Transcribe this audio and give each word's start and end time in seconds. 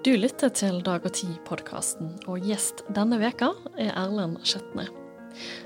Du 0.00 0.14
lytter 0.16 0.48
til 0.48 0.78
Dag 0.80 1.04
og 1.04 1.12
Tid-podkasten, 1.12 2.14
og 2.24 2.46
gjest 2.48 2.78
denne 2.96 3.18
veka 3.20 3.50
er 3.76 3.90
Erlend 4.00 4.38
Skjetne. 4.48 4.86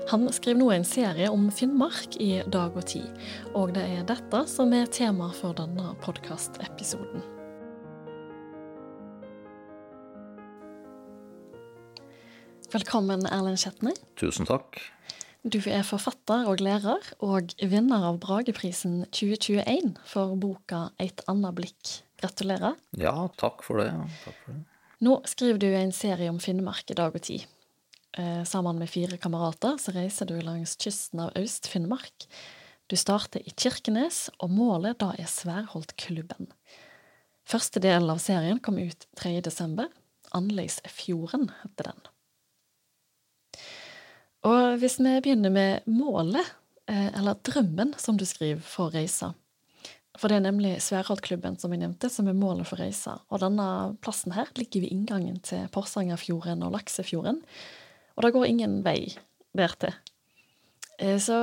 Han 0.09 0.25
skriver 0.35 0.59
nå 0.59 0.65
en 0.75 0.83
serie 0.83 1.29
om 1.31 1.45
Finnmark 1.55 2.17
i 2.19 2.41
Dag 2.51 2.75
og 2.75 2.83
Tid, 2.91 3.07
og 3.55 3.71
det 3.77 3.85
er 3.93 4.03
dette 4.09 4.41
som 4.51 4.75
er 4.75 4.91
tema 4.91 5.29
for 5.37 5.55
denne 5.55 5.93
podkastepisoden. 6.03 7.23
Velkommen, 12.75 13.23
Erlend 13.31 13.63
Skjetne. 13.63 13.95
Tusen 14.19 14.51
takk. 14.51 14.81
Du 15.47 15.61
er 15.63 15.87
forfatter 15.87 16.43
og 16.51 16.59
lærer, 16.59 17.07
og 17.23 17.55
vinner 17.63 18.03
av 18.11 18.19
Brageprisen 18.19 19.05
2021 19.15 19.95
for 20.11 20.35
boka 20.35 20.89
Eit 20.99 21.23
anna 21.31 21.55
blikk. 21.55 22.01
Gratulerer. 22.25 22.73
Ja, 22.97 23.13
takk 23.37 23.61
for 23.65 23.83
det. 23.83 23.91
Takk 24.23 24.39
for 24.41 24.55
det. 24.55 24.63
Nå 25.05 25.19
skriver 25.29 25.59
du 25.61 25.67
en 25.75 25.91
serie 25.93 26.31
om 26.31 26.39
Finnmark 26.41 26.89
i 26.89 26.97
dag 26.97 27.13
og 27.13 27.21
tid. 27.21 27.45
Eh, 28.17 28.43
sammen 28.43 28.79
med 28.79 28.89
fire 28.89 29.19
kamerater 29.21 29.77
så 29.77 29.93
reiser 29.93 30.29
du 30.29 30.39
langs 30.41 30.77
kysten 30.81 31.19
av 31.19 31.35
Øst-Finnmark. 31.37 32.25
Du 32.87 32.95
starter 32.95 33.43
i 33.43 33.51
Kirkenes, 33.51 34.29
og 34.39 34.53
målet 34.55 35.01
da 35.03 35.11
er 35.19 35.29
Sværholtklubben. 35.29 36.47
Første 37.45 37.81
del 37.83 38.09
av 38.09 38.21
serien 38.23 38.61
kom 38.63 38.79
ut 38.81 39.05
3. 39.19 39.41
desember. 39.45 39.91
Anleisfjorden 40.33 41.51
heter 41.61 41.91
den. 41.91 42.05
Og 44.45 44.77
hvis 44.81 44.97
vi 45.01 45.17
begynner 45.21 45.53
med 45.53 45.85
målet, 45.89 46.55
eh, 46.87 47.11
eller 47.17 47.37
drømmen, 47.43 47.93
som 47.97 48.17
du 48.17 48.25
skriver, 48.25 48.61
for 48.61 48.89
reisa. 48.95 49.33
For 50.15 50.31
det 50.31 50.39
er 50.39 50.45
nemlig 50.45 50.77
Sværholtklubben, 50.83 51.57
som 51.59 51.73
jeg 51.73 51.81
nevnte, 51.81 52.09
som 52.11 52.29
er 52.31 52.37
målet 52.37 52.67
for 52.69 52.79
reisa. 52.79 53.17
Og 53.29 53.41
denne 53.43 53.67
plassen 54.03 54.35
her 54.35 54.47
ligger 54.55 54.85
ved 54.85 54.93
inngangen 54.95 55.41
til 55.43 55.67
Porsangerfjorden 55.75 56.63
og 56.63 56.75
Laksefjorden. 56.77 57.41
Og 58.15 58.23
det 58.23 58.31
går 58.35 58.47
ingen 58.47 58.79
vei 58.85 59.11
der 59.55 59.75
til. 59.79 59.93
så 61.19 61.37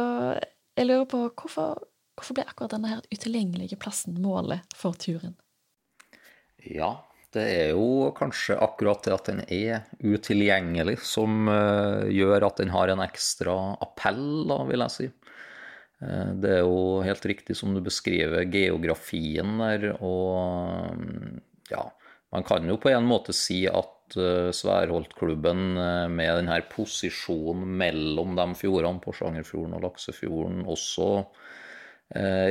jeg 0.77 0.89
lurer 0.89 1.05
på 1.05 1.23
hvorfor, 1.29 1.84
hvorfor 2.17 2.37
ble 2.37 2.45
akkurat 2.48 2.73
denne 2.73 2.89
her 2.95 3.01
utilgjengelige 3.12 3.77
plassen 3.81 4.17
målet 4.25 4.64
for 4.77 4.97
turen? 4.97 5.34
Ja, 6.64 6.95
det 7.33 7.45
er 7.48 7.69
jo 7.73 8.12
kanskje 8.17 8.59
akkurat 8.61 9.05
det 9.05 9.14
at 9.14 9.29
den 9.29 9.42
er 9.48 9.84
utilgjengelig 10.01 10.98
som 11.09 11.48
uh, 11.48 12.09
gjør 12.09 12.48
at 12.48 12.61
den 12.61 12.73
har 12.73 12.92
en 12.92 13.05
ekstra 13.05 13.57
appell, 13.84 14.45
da, 14.48 14.62
vil 14.69 14.84
jeg 14.84 14.95
si. 14.97 15.09
Uh, 16.03 16.34
det 16.42 16.58
er 16.58 16.62
jo 16.64 17.00
helt 17.06 17.27
riktig 17.31 17.56
som 17.58 17.75
du 17.75 17.83
beskriver 17.84 18.47
geografien 18.50 19.56
der, 19.62 19.92
og 20.03 20.92
um, 20.98 21.41
ja, 21.70 21.86
man 22.34 22.47
kan 22.48 22.67
jo 22.69 22.78
på 22.81 22.91
en 22.91 23.06
måte 23.06 23.34
si 23.36 23.62
at 23.70 24.17
uh, 24.19 24.50
Sværholtklubben 24.55 25.64
med 26.12 26.36
denne 26.41 26.58
posisjonen 26.73 27.78
mellom 27.80 28.36
de 28.39 28.48
fjordene, 28.58 29.03
Porsangerfjorden 29.05 29.78
og 29.78 29.86
Laksefjorden, 29.86 30.64
også 30.67 31.12
representerer 31.23 31.62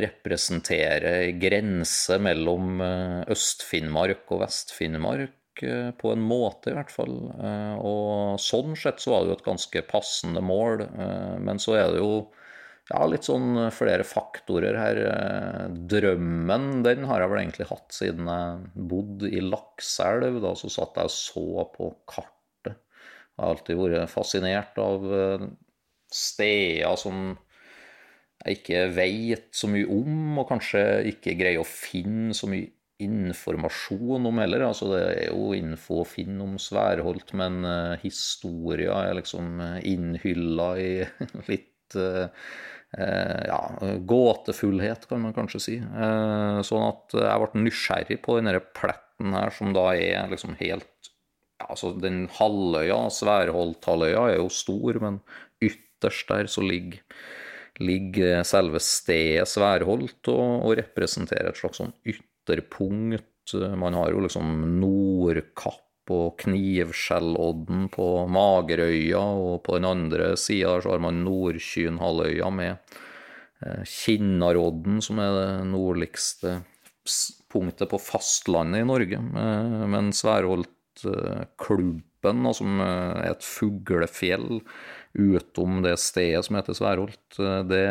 representere 0.02 1.31
grense 1.38 2.17
mellom 2.17 2.81
eh, 2.81 3.31
Øst-Finnmark 3.31 4.31
og 4.33 4.41
Vest-Finnmark, 4.41 5.63
eh, 5.63 5.91
på 5.94 6.11
en 6.11 6.22
måte 6.22 6.72
i 6.72 6.73
hvert 6.73 6.91
fall. 6.91 7.13
Og 7.77 8.39
sånn 8.41 8.75
sett 8.75 9.02
så 9.02 9.13
var 9.13 9.22
det 9.22 9.33
jo 9.33 9.38
et 9.39 9.45
ganske 9.45 9.83
passende 9.89 10.41
mål. 10.41 10.88
Men 11.41 11.61
så 11.61 11.77
er 11.77 11.91
det 11.94 12.02
jo 12.02 12.31
ja, 12.92 13.02
litt 13.08 13.28
sånn 13.28 13.56
flere 13.72 14.03
faktorer 14.08 14.78
her. 14.78 15.02
Drømmen 15.92 16.84
den 16.86 17.08
har 17.09 17.23
jeg 17.23 17.31
vel 17.31 17.42
egentlig 17.42 17.67
hatt 17.72 17.95
siden 17.95 18.30
jeg 18.30 18.86
bodde 18.92 19.31
i 19.31 19.42
Lakselv. 19.45 20.42
Da 20.44 20.52
så 20.59 20.72
satt 20.73 21.00
jeg 21.00 21.09
og 21.09 21.16
så 21.16 21.66
på 21.75 21.92
kartet. 22.09 22.75
Jeg 22.75 23.39
har 23.39 23.53
alltid 23.56 23.80
vært 23.80 24.12
fascinert 24.12 24.78
av 24.84 25.08
steder 26.12 27.00
som 27.00 27.31
jeg 28.41 28.59
ikke 28.59 28.85
vet 28.96 29.50
så 29.53 29.69
mye 29.69 29.88
om, 29.91 30.38
og 30.41 30.47
kanskje 30.50 30.84
ikke 31.12 31.38
greier 31.38 31.62
å 31.62 31.68
finne 31.68 32.34
så 32.38 32.50
mye 32.50 32.72
informasjon 33.02 34.28
om 34.29 34.41
heller. 34.41 34.66
Altså, 34.68 34.90
det 34.94 35.02
er 35.06 35.29
jo 35.29 35.52
info 35.58 36.02
å 36.02 36.08
finne 36.08 36.46
om 36.46 36.58
Sværholt, 36.62 37.34
men 37.38 37.62
uh, 37.66 37.97
historia 38.02 38.97
er 39.08 39.18
liksom 39.22 39.62
innhylla 39.88 40.72
i 40.81 40.91
litt 41.52 41.97
ja, 42.91 43.59
gåtefullhet, 44.07 45.06
kan 45.07 45.22
man 45.24 45.35
kanskje 45.35 45.62
si. 45.63 45.75
sånn 46.68 46.88
at 46.90 47.16
jeg 47.16 47.44
ble 47.44 47.63
nysgjerrig 47.68 48.18
på 48.25 48.35
denne 48.40 48.57
pletten 48.75 49.38
her, 49.38 49.53
som 49.56 49.72
da 49.75 49.85
er 49.96 50.31
liksom 50.31 50.57
helt 50.59 51.12
ja, 51.62 51.69
Altså, 51.69 51.94
den 52.03 52.25
halvøya, 52.35 53.06
Sværholthalvøya, 53.16 54.25
er 54.34 54.41
jo 54.41 54.50
stor, 54.52 55.00
men 55.03 55.22
ytterst 55.63 56.34
der 56.34 56.52
så 56.52 56.66
ligger 56.66 57.00
ligger 57.81 58.44
selve 58.47 58.81
stedet 58.84 59.47
Sværholt 59.50 60.28
og, 60.31 60.66
og 60.68 60.75
representerer 60.79 61.52
et 61.52 61.59
slags 61.59 61.79
sånn 61.81 61.94
ytterpunkt. 62.08 63.56
Man 63.79 63.96
har 63.97 64.12
jo 64.13 64.23
liksom 64.25 64.52
Nordkapp 64.81 65.88
og 66.09 66.39
Knivskjellodden 66.41 67.89
på 67.94 68.28
Magerøya, 68.31 69.22
og 69.22 69.63
på 69.66 69.75
den 69.78 69.85
andre 69.89 70.38
sida 70.39 70.81
har 70.84 71.00
man 71.03 71.23
Nordkynhalvøya 71.25 72.50
med 72.53 72.72
eh, 73.66 73.84
Kinnarodden, 73.85 75.01
som 75.06 75.19
er 75.22 75.31
det 75.38 75.51
nordligste 75.72 76.50
punktet 77.51 77.90
på 77.91 77.97
fastlandet 78.01 78.81
i 78.81 78.90
Norge. 78.90 79.17
Eh, 79.17 79.88
men 79.94 80.06
Sværholtklubben, 80.16 82.53
som 82.57 82.69
er 82.85 83.31
et 83.31 83.44
fuglefjell, 83.45 84.50
utom 85.13 85.81
det 85.83 85.97
stedet 85.99 86.45
som 86.45 86.55
heter 86.55 86.75
Sværholt. 86.77 87.38
Det, 87.67 87.81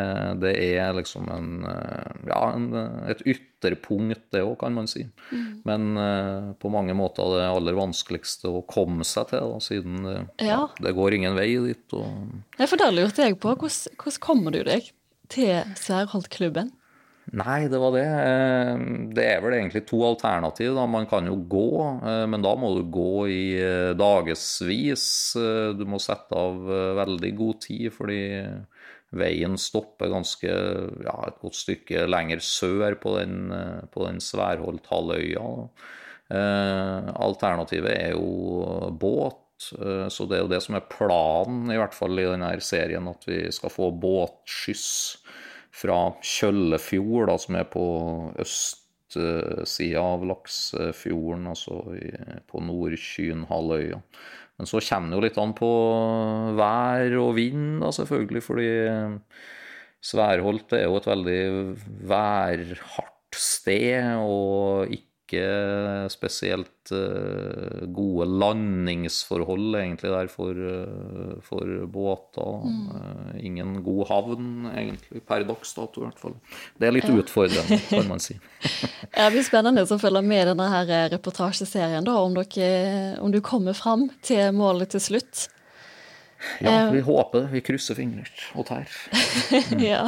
det 0.41 0.53
er 0.57 0.95
liksom 0.97 1.29
en, 1.33 1.51
ja, 2.29 2.41
en, 2.55 2.69
et 3.13 3.21
ytterpunkt, 3.29 4.23
det 4.33 4.41
òg, 4.45 4.55
kan 4.63 4.77
man 4.77 4.89
si. 4.89 5.05
Mm. 5.33 5.51
Men 5.69 5.89
uh, 6.01 6.51
på 6.61 6.73
mange 6.73 6.97
måter 6.97 7.37
det 7.37 7.45
aller 7.51 7.77
vanskeligste 7.77 8.49
å 8.49 8.65
komme 8.69 9.05
seg 9.09 9.33
til, 9.35 9.53
da, 9.53 9.61
siden 9.65 10.01
det, 10.07 10.17
ja. 10.49 10.63
Det 10.81 10.95
går 10.97 11.19
ingen 11.19 11.37
vei 11.37 11.53
dit. 11.69 11.87
Og... 11.97 12.35
Ja, 12.57 12.67
for 12.67 12.81
da 12.81 12.89
lurte 12.95 13.29
jeg 13.29 13.37
på, 13.41 13.53
hvordan, 13.53 13.97
hvordan 14.01 14.25
kommer 14.25 14.57
du 14.57 14.63
deg 14.69 14.89
til 15.31 15.77
Sværholtklubben? 15.79 16.73
Nei, 17.31 17.69
det 17.71 17.79
var 17.79 17.93
det. 17.95 18.07
Eh, 18.07 18.81
det 19.15 19.27
er 19.37 19.43
vel 19.45 19.55
egentlig 19.55 19.85
to 19.87 20.01
alternativ. 20.07 20.73
Da. 20.75 20.87
Man 20.91 21.07
kan 21.11 21.29
jo 21.31 21.37
gå, 21.51 21.71
eh, 22.03 22.25
men 22.31 22.43
da 22.43 22.57
må 22.59 22.73
du 22.75 22.83
gå 22.91 23.29
i 23.31 23.45
eh, 23.61 23.93
dagevis. 23.99 25.05
Du 25.79 25.85
må 25.87 26.01
sette 26.03 26.35
av 26.35 26.59
veldig 26.99 27.33
god 27.39 27.61
tid, 27.63 27.87
fordi 27.95 28.23
veien 29.15 29.57
stopper 29.59 30.11
ganske 30.11 30.51
ja, 30.51 31.15
et 31.27 31.39
godt 31.43 31.59
stykke 31.59 32.07
lenger 32.11 32.43
sør 32.43 32.95
på 32.99 33.17
den, 33.19 33.51
på 33.91 34.05
den 34.07 34.21
Sværholthalvøya. 34.23 35.47
Alternativet 36.31 37.95
er 37.95 38.13
jo 38.15 38.91
båt. 38.95 39.41
Så 39.61 40.25
det 40.31 40.39
er 40.39 40.45
jo 40.45 40.51
det 40.51 40.63
som 40.65 40.79
er 40.79 40.87
planen, 40.89 41.67
i 41.75 41.79
hvert 41.79 41.95
fall 41.95 42.23
i 42.23 42.29
denne 42.31 42.53
serien, 42.65 43.11
at 43.11 43.27
vi 43.29 43.43
skal 43.53 43.75
få 43.75 43.91
båtskyss 43.93 44.87
fra 45.75 45.99
Kjøllefjord, 46.25 47.29
da, 47.31 47.37
som 47.41 47.59
er 47.61 47.67
på 47.71 47.85
østsida 48.43 50.03
av 50.03 50.27
Laksefjorden, 50.29 51.47
altså 51.51 51.81
på 52.51 52.63
Nordkynhalvøya. 52.67 54.01
Men 54.61 54.69
så 54.69 54.83
kommer 54.85 55.09
det 55.09 55.17
jo 55.17 55.25
litt 55.25 55.39
an 55.41 55.55
på 55.57 55.71
vær 56.59 57.15
og 57.23 57.31
vind, 57.39 57.79
da, 57.81 57.93
selvfølgelig, 57.97 58.43
fordi 58.45 58.71
Sværholt 60.05 60.73
er 60.77 60.87
jo 60.87 60.99
et 60.99 61.09
veldig 61.09 61.41
værhardt 62.09 63.41
sted, 63.41 64.17
og 64.21 64.91
ikke 64.93 65.10
ikke 65.31 66.09
spesielt 66.11 66.91
uh, 66.91 67.87
gode 67.95 68.27
landingsforhold 68.43 69.77
egentlig 69.79 70.11
der 70.11 70.31
for, 70.33 70.59
uh, 70.59 71.37
for 71.47 71.71
båter. 71.87 72.65
Mm. 72.67 72.89
Uh, 72.91 73.37
ingen 73.39 73.77
god 73.87 74.03
havn 74.11 74.51
egentlig, 74.73 75.23
per 75.29 75.47
dags 75.47 75.75
dato 75.77 76.03
i 76.03 76.09
hvert 76.09 76.19
fall. 76.23 76.35
Det 76.75 76.89
er 76.89 76.97
litt 76.97 77.11
utfordrende, 77.11 77.79
kan 77.87 78.11
man 78.11 78.23
si. 78.23 78.35
ja, 79.15 79.29
det 79.29 79.31
blir 79.37 79.47
spennende 79.47 79.87
å 79.87 80.01
følge 80.03 80.25
med 80.27 80.51
denne 80.51 80.67
her 80.73 80.93
reportasjeserien, 81.15 82.05
da, 82.07 82.19
om, 82.19 82.35
dere, 82.35 83.15
om 83.23 83.31
du 83.31 83.39
kommer 83.45 83.79
fram 83.79 84.09
til 84.27 84.51
målet 84.57 84.97
til 84.97 85.07
slutt. 85.11 85.47
Ja, 86.65 86.89
vi 86.89 87.03
håper 87.05 87.51
Vi 87.53 87.61
krysser 87.61 87.99
fingre 87.99 88.25
og 88.57 88.65
tær. 88.71 88.89
Mm. 89.53 89.83
ja. 89.91 90.07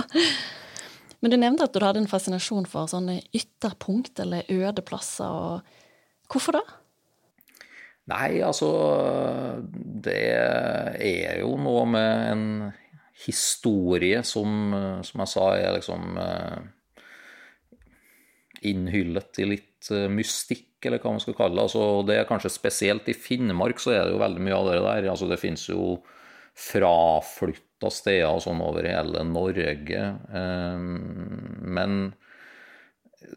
Men 1.23 1.33
du 1.33 1.39
nevnte 1.39 1.69
at 1.69 1.75
du 1.75 1.83
hadde 1.85 2.03
en 2.03 2.11
fascinasjon 2.11 2.67
for 2.71 2.91
sånne 2.91 3.21
ytterpunkt 3.35 4.19
eller 4.25 4.49
øde 4.51 4.83
plasser. 4.83 5.63
Hvorfor 6.33 6.59
det? 6.59 6.65
Nei, 8.11 8.43
altså 8.43 8.69
Det 10.03 10.19
er 10.35 11.39
jo 11.45 11.55
noe 11.63 11.85
med 11.87 12.23
en 12.33 12.47
historie 13.23 14.25
som, 14.27 14.75
som 15.07 15.23
jeg 15.23 15.31
sa, 15.31 15.45
er 15.55 15.77
liksom 15.77 16.19
innhyllet 18.67 19.39
i 19.43 19.49
litt 19.49 19.91
eh, 19.91 20.09
mystikk, 20.11 20.79
eller 20.87 21.03
hva 21.03 21.15
man 21.15 21.23
skal 21.23 21.37
kalle 21.39 21.59
det. 21.59 21.67
Altså, 21.67 21.85
det 22.07 22.19
er 22.19 22.29
kanskje 22.29 22.53
spesielt 22.55 23.09
i 23.11 23.17
Finnmark 23.17 23.83
så 23.83 23.95
er 23.95 24.07
det 24.07 24.15
jo 24.15 24.23
veldig 24.23 24.43
mye 24.47 24.59
av 24.59 24.71
det 24.71 24.79
der. 24.81 25.11
Altså, 25.13 25.29
det 25.31 25.41
finnes 25.43 25.67
jo 25.71 25.97
fraflytta 27.83 27.91
steder 27.91 28.41
sånn 28.41 28.63
over 28.63 28.87
hele 28.87 29.25
Norge. 29.25 30.03
Eh, 30.33 30.79
men 30.79 32.15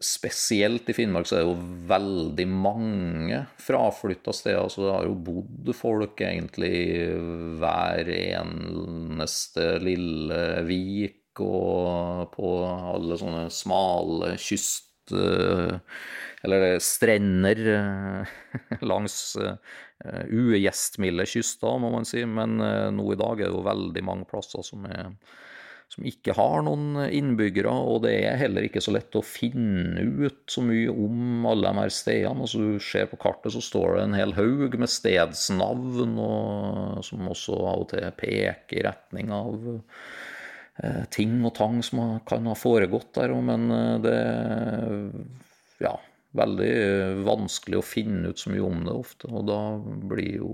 spesielt 0.01 0.89
i 0.89 0.93
Finnmark 0.93 1.27
så 1.27 1.37
er 1.37 1.43
det 1.43 1.49
jo 1.49 1.85
veldig 1.87 2.47
mange 2.49 3.45
fraflytta 3.57 4.33
steder. 4.33 4.69
Så 4.69 4.85
det 4.85 4.93
har 4.93 5.05
jo 5.05 5.15
bodd 5.15 5.73
folk 5.75 6.21
egentlig 6.21 7.07
hver 7.59 8.09
eneste 8.09 9.79
lille 9.81 10.63
vik 10.65 11.21
og 11.39 12.31
på 12.35 12.51
alle 12.65 13.17
sånne 13.19 13.49
smale 13.51 14.35
kyst... 14.39 14.83
Eh, 16.45 16.53
eller 16.53 16.79
strender 16.79 17.61
eh, 17.75 18.27
langs 18.81 19.37
uh, 19.41 19.55
ugjestmilde 20.29 21.25
kyster, 21.25 21.79
må 21.79 21.91
man 21.93 22.05
si. 22.05 22.25
Men 22.25 22.57
nå 22.59 23.09
i 23.13 23.19
dag 23.19 23.41
er 23.41 23.49
det 23.49 23.55
jo 23.55 23.65
veldig 23.65 24.05
mange 24.05 24.27
plasser 24.29 24.63
som, 24.65 24.85
er, 24.85 25.09
som 25.91 26.05
ikke 26.07 26.35
har 26.37 26.65
noen 26.67 27.07
innbyggere. 27.07 27.71
Og 27.71 28.03
det 28.05 28.13
er 28.27 28.39
heller 28.39 28.67
ikke 28.67 28.83
så 28.83 28.93
lett 28.95 29.15
å 29.17 29.25
finne 29.25 30.05
ut 30.25 30.43
så 30.51 30.63
mye 30.65 30.91
om 30.91 31.47
alle 31.49 31.71
de 31.71 31.83
her 31.83 31.95
stedene. 31.97 32.45
Altså, 32.45 32.61
du 32.61 32.83
ser 32.83 33.09
på 33.11 33.19
kartet, 33.21 33.55
så 33.55 33.63
står 33.63 33.97
det 33.97 34.05
en 34.05 34.19
hel 34.19 34.35
haug 34.37 34.77
med 34.79 34.91
stedsnavn, 34.91 36.15
og, 36.19 37.03
som 37.07 37.33
også 37.33 37.59
av 37.65 37.85
og 37.87 37.91
til 37.95 38.07
peker 38.21 38.79
i 38.81 38.87
retning 38.91 39.33
av 39.35 39.75
Eh, 40.83 41.05
ting 41.07 41.37
og 41.47 41.53
tang 41.55 41.79
som 41.87 42.17
kan 42.27 42.47
ha 42.49 42.55
foregått 42.59 43.13
der, 43.15 43.31
men 43.39 43.69
eh, 43.71 43.93
det 44.03 44.15
ja, 45.85 45.93
veldig 46.35 46.71
vanskelig 47.25 47.79
å 47.79 47.85
finne 47.85 48.31
ut 48.31 48.41
så 48.41 48.51
mye 48.51 48.65
om 48.65 48.81
det 48.85 48.95
ofte. 48.95 49.29
Og 49.31 49.45
da 49.47 49.59
blir 50.09 50.41
jo, 50.41 50.49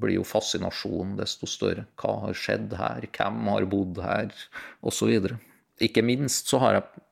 blir 0.00 0.18
jo 0.18 0.26
fascinasjonen 0.26 1.16
desto 1.18 1.48
større. 1.50 1.86
Hva 2.00 2.14
har 2.26 2.38
skjedd 2.38 2.76
her? 2.78 3.08
Hvem 3.12 3.42
har 3.52 3.68
bodd 3.70 4.00
her? 4.04 4.32
Osv. 4.80 5.28
Ikke 5.84 6.04
minst 6.06 6.50
så 6.50 6.62
har 6.62 6.78
jeg 6.78 7.04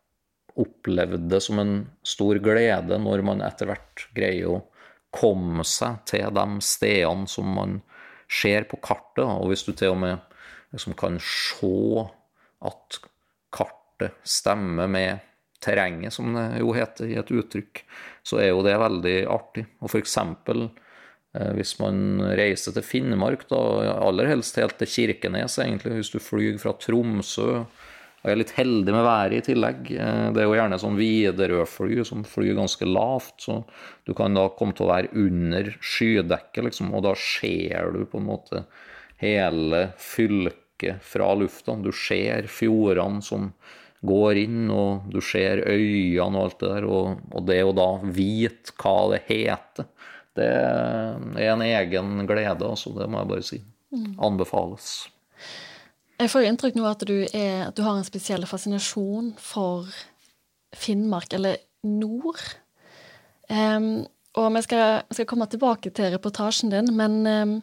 opplevd 0.57 1.29
det 1.29 1.43
som 1.45 1.61
en 1.61 1.75
stor 2.07 2.41
glede 2.41 2.97
når 3.03 3.23
man 3.29 3.45
etter 3.45 3.69
hvert 3.69 4.07
greier 4.17 4.55
å 4.55 4.63
komme 5.17 5.65
seg 5.69 6.01
til 6.09 6.33
de 6.35 6.47
stedene 6.65 7.29
som 7.29 7.53
man 7.59 7.81
ser 8.33 8.67
på 8.71 8.81
kartet. 8.85 9.25
Og 9.25 9.53
hvis 9.53 9.67
du 9.69 9.75
til 9.77 9.93
og 9.93 10.01
med 10.03 10.37
liksom 10.75 10.97
kan 10.99 11.21
se 11.23 12.07
at 12.67 12.99
kartet 13.55 14.17
stemmer 14.27 14.89
med 14.91 15.23
terrenget, 15.63 16.15
som 16.15 16.35
det 16.35 16.61
jo 16.61 16.75
heter 16.77 17.11
i 17.11 17.19
et 17.21 17.31
uttrykk, 17.33 17.83
så 18.27 18.41
er 18.43 18.53
jo 18.53 18.65
det 18.67 18.77
veldig 18.81 19.17
artig. 19.31 19.67
Og 19.81 19.97
eksempel 19.99 20.67
eh, 20.67 21.53
hvis 21.57 21.77
man 21.81 22.23
reiser 22.39 22.77
til 22.77 22.87
Finnmark, 22.87 23.47
da, 23.51 23.61
aller 23.97 24.31
helst 24.33 24.59
helt 24.61 24.79
til 24.81 24.91
Kirkenes, 24.93 25.59
egentlig, 25.63 26.01
hvis 26.01 26.15
du 26.15 26.23
flyr 26.23 26.59
fra 26.63 26.77
Tromsø 26.81 27.67
Jeg 28.27 28.33
er 28.33 28.39
litt 28.41 28.57
heldig 28.57 28.91
med 28.91 29.05
været 29.07 29.37
i 29.37 29.45
tillegg. 29.53 29.91
Eh, 29.95 30.25
det 30.35 30.43
er 30.43 30.49
jo 30.49 30.57
gjerne 30.59 30.81
sånn 30.83 30.99
Widerøe-fly 30.99 32.03
som 32.09 32.27
flyr 32.27 32.57
ganske 32.59 32.89
lavt, 32.89 33.37
så 33.47 33.61
du 34.05 34.15
kan 34.19 34.35
da 34.35 34.49
komme 34.59 34.75
til 34.75 34.89
å 34.89 34.93
være 34.93 35.13
under 35.15 35.71
skydekket, 35.79 36.65
liksom, 36.67 36.91
og 36.97 37.07
da 37.07 37.15
ser 37.15 37.95
du 37.95 38.03
på 38.11 38.19
en 38.19 38.31
måte 38.33 38.67
hele 39.23 39.91
fylket 40.03 41.03
fra 41.07 41.31
lufta. 41.39 41.77
Du 41.81 41.93
ser 41.95 42.51
fjordene 42.51 43.23
som 43.25 43.53
går 44.07 44.41
inn, 44.45 44.71
og 44.73 45.07
du 45.13 45.21
ser 45.25 45.63
øynene 45.67 46.39
og 46.39 46.45
alt 46.45 46.59
det 46.63 46.73
der. 46.73 46.89
Og, 46.89 47.21
og 47.33 47.47
det 47.49 47.61
å 47.65 47.75
da 47.77 47.91
vite 48.05 48.75
hva 48.81 48.97
det 49.13 49.23
heter, 49.29 49.89
det 50.37 50.49
er 50.53 51.53
en 51.55 51.65
egen 51.65 52.27
glede, 52.29 52.67
altså. 52.67 52.93
Det 52.97 53.09
må 53.09 53.23
jeg 53.23 53.31
bare 53.31 53.47
si. 53.47 53.61
Mm. 53.95 54.11
Anbefales. 54.27 54.91
Jeg 56.17 56.33
får 56.33 56.43
jo 56.43 56.51
inntrykk 56.51 56.77
nå 56.79 56.85
at 56.89 57.07
du, 57.09 57.17
er, 57.25 57.67
at 57.69 57.77
du 57.77 57.85
har 57.85 57.97
en 57.97 58.07
spesiell 58.07 58.45
fascinasjon 58.49 59.35
for 59.41 59.89
Finnmark, 60.77 61.33
eller 61.37 61.61
nord. 61.87 62.41
Um, 63.49 64.07
og 64.37 64.51
vi 64.57 64.63
skal, 64.67 65.03
skal, 65.15 65.29
komme 65.29 65.47
tilbake 65.49 65.93
til 65.97 66.11
reportasjen 66.13 66.73
din, 66.73 66.91
men, 66.97 67.21
um, 67.25 67.59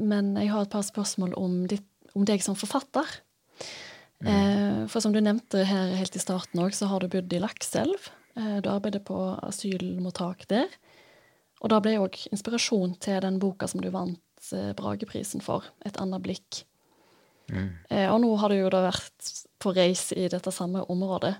men 0.00 0.32
jeg 0.40 0.52
har 0.52 0.64
et 0.64 0.72
par 0.72 0.84
spørsmål 0.86 1.34
om 1.40 1.64
ditt 1.68 1.86
om 2.16 2.26
deg 2.26 2.42
som 2.44 2.58
forfatter. 2.58 3.06
Mm. 4.20 4.88
For 4.92 5.00
som 5.00 5.14
du 5.14 5.20
nevnte 5.24 5.64
her 5.64 5.94
helt 5.96 6.16
i 6.16 6.22
starten 6.22 6.60
òg, 6.60 6.74
så 6.76 6.90
har 6.90 7.00
du 7.00 7.08
bodd 7.12 7.32
i 7.32 7.40
Lakselv. 7.40 8.10
Eh, 8.36 8.58
du 8.60 8.68
arbeider 8.70 9.02
på 9.04 9.16
asylmottak 9.46 10.46
der. 10.50 10.68
Og 11.60 11.72
da 11.72 11.80
ble 11.82 11.98
òg 12.00 12.16
inspirasjon 12.32 12.96
til 13.00 13.20
den 13.24 13.38
boka 13.40 13.68
som 13.68 13.82
du 13.84 13.90
vant 13.92 14.52
eh, 14.56 14.72
Brageprisen 14.76 15.44
for, 15.44 15.64
'Et 15.84 15.96
annet 16.00 16.24
blikk'. 16.24 16.64
Mm. 17.50 17.70
Og 18.14 18.20
nå 18.22 18.28
har 18.38 18.48
du 18.48 18.60
jo 18.60 18.68
da 18.70 18.84
vært 18.84 19.30
på 19.58 19.72
reis 19.74 20.12
i 20.14 20.28
dette 20.30 20.52
samme 20.54 20.84
området. 20.86 21.32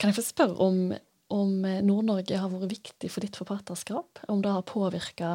Kan 0.00 0.08
jeg 0.08 0.16
få 0.16 0.24
spørre 0.24 0.56
om, 0.64 0.94
om 1.28 1.50
Nord-Norge 1.60 2.38
har 2.40 2.48
vært 2.48 2.72
viktig 2.72 3.10
for 3.12 3.20
ditt 3.20 3.36
forfatterskap? 3.36 4.22
Om 4.32 4.40
det 4.40 4.54
har 4.54 4.64
påvirka 4.64 5.34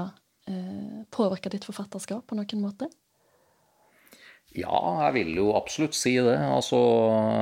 eh, 0.50 1.51
ditt 1.53 1.68
forfatterskap 1.69 2.25
på 2.25 2.39
noen 2.39 2.63
måte? 2.63 2.89
Ja, 4.57 4.78
jeg 5.06 5.13
vil 5.13 5.36
jo 5.38 5.51
absolutt 5.54 5.94
si 5.94 6.16
det. 6.25 6.38
Altså, 6.42 6.78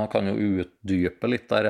jeg 0.01 0.09
kan 0.11 0.27
jo 0.27 0.57
utdype 0.59 1.29
litt 1.31 1.47
der. 1.47 1.69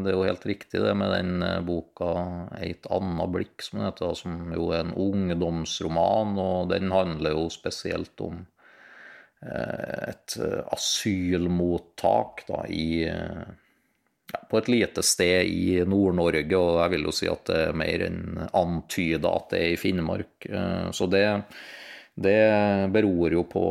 Det 0.00 0.12
er 0.12 0.16
jo 0.16 0.24
helt 0.24 0.46
riktig 0.48 0.80
det 0.80 0.94
med 0.96 1.12
den 1.12 1.44
eh, 1.44 1.60
boka 1.60 2.08
'Eit 2.56 2.88
anna 2.88 3.26
blikk', 3.28 3.66
som 3.66 3.82
heter, 3.84 4.14
som 4.16 4.48
jo 4.54 4.70
er 4.72 4.86
en 4.86 4.94
ungdomsroman. 4.96 6.38
Og 6.40 6.72
den 6.72 6.88
handler 6.94 7.36
jo 7.36 7.50
spesielt 7.52 8.16
om 8.24 8.46
eh, 9.44 10.08
et 10.08 10.38
eh, 10.40 10.64
asylmottak 10.72 12.46
da, 12.48 12.64
i, 12.72 13.04
ja, 13.04 14.40
på 14.48 14.62
et 14.62 14.72
lite 14.72 15.04
sted 15.04 15.52
i 15.52 15.82
Nord-Norge. 15.84 16.56
Og 16.56 16.80
jeg 16.80 16.96
vil 16.96 17.10
jo 17.10 17.18
si 17.20 17.28
at 17.28 17.44
det 17.52 17.64
er 17.66 17.82
mer 17.84 18.08
enn 18.08 18.46
antyda 18.56 19.36
at 19.36 19.52
det 19.52 19.66
er 19.66 19.74
i 19.76 19.82
Finnmark. 19.84 20.48
Så 20.96 21.12
det 21.12 21.26
det 22.18 22.90
beror 22.94 23.34
jo 23.38 23.44
på 23.48 23.64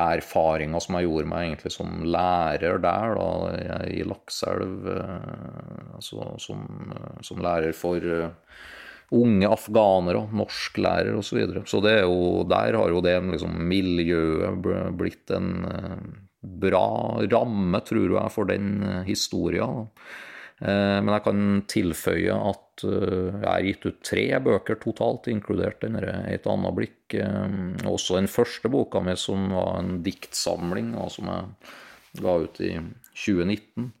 erfaringa 0.00 0.18
erfaringer 0.20 0.82
som 0.82 0.96
jeg 0.96 1.08
gjorde 1.08 1.30
meg 1.30 1.46
egentlig 1.46 1.72
som 1.74 2.04
lærer 2.06 2.78
der, 2.82 3.16
da, 3.18 3.80
i 3.90 4.04
Lakselv. 4.06 4.86
Eh, 4.94 5.96
altså 5.96 6.30
som, 6.40 6.64
som, 7.26 7.42
lærer 7.42 7.74
for 7.76 7.98
eh, 7.98 8.30
unge 9.10 9.50
afghanere, 9.50 10.24
norsklærer 10.32 11.12
osv. 11.18 11.26
Så, 11.28 11.36
videre. 11.40 11.64
så 11.66 11.82
det 11.84 11.98
er 11.98 12.06
jo, 12.06 12.46
der 12.48 12.78
har 12.78 12.94
jo 12.94 13.02
det 13.04 13.18
liksom, 13.32 13.58
miljøet 13.68 14.96
blitt 14.98 15.34
en 15.36 15.52
eh, 15.68 16.08
bra 16.40 17.20
ramme, 17.26 17.82
tror 17.84 18.16
jeg, 18.16 18.32
for 18.32 18.48
den 18.48 19.04
historien. 19.08 19.88
Men 20.60 21.08
jeg 21.08 21.22
kan 21.24 21.44
tilføye 21.72 22.34
at 22.36 22.70
Eh, 22.84 23.38
jeg 23.40 23.46
har 23.46 23.66
gitt 23.66 23.86
ut 23.86 24.00
tre 24.06 24.24
bøker 24.44 24.78
totalt, 24.80 25.28
inkludert 25.32 25.80
denne 25.84 26.02
'Et 26.02 26.46
annet 26.46 26.76
blikk'. 26.76 27.14
Eh, 27.14 27.86
også 27.86 28.16
den 28.16 28.28
første 28.28 28.68
boka 28.68 29.00
mi, 29.00 29.16
som 29.16 29.50
var 29.50 29.78
en 29.78 30.02
diktsamling, 30.02 30.94
og 30.96 31.10
som 31.10 31.26
jeg 31.26 32.22
ga 32.22 32.36
ut 32.38 32.60
i 32.60 32.78
2019, 33.14 33.92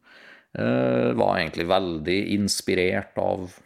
eh, 0.54 1.12
var 1.14 1.38
egentlig 1.38 1.66
veldig 1.68 2.20
inspirert 2.38 3.16
av 3.18 3.60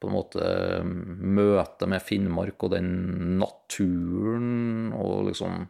på 0.00 0.08
en 0.08 0.14
måte 0.14 0.82
møtet 0.82 1.88
med 1.88 2.02
Finnmark 2.02 2.62
og 2.64 2.70
den 2.72 3.38
naturen 3.38 4.92
og 4.92 5.28
liksom 5.28 5.68